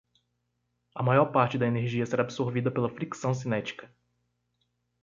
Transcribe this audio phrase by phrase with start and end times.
[0.95, 3.87] A maior parte da energia será absorvida pela fricção cinética.